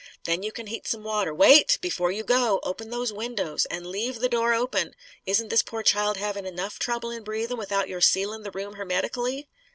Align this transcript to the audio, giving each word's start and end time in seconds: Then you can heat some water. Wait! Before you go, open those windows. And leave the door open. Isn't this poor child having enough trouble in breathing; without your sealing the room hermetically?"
Then 0.23 0.41
you 0.41 0.51
can 0.51 0.65
heat 0.65 0.87
some 0.87 1.03
water. 1.03 1.31
Wait! 1.31 1.77
Before 1.79 2.11
you 2.11 2.23
go, 2.23 2.59
open 2.63 2.89
those 2.89 3.13
windows. 3.13 3.67
And 3.67 3.85
leave 3.85 4.19
the 4.19 4.29
door 4.29 4.51
open. 4.51 4.95
Isn't 5.27 5.49
this 5.49 5.61
poor 5.61 5.83
child 5.83 6.17
having 6.17 6.47
enough 6.47 6.79
trouble 6.79 7.11
in 7.11 7.21
breathing; 7.23 7.57
without 7.57 7.87
your 7.87 8.01
sealing 8.01 8.41
the 8.41 8.49
room 8.49 8.77
hermetically?" 8.77 9.47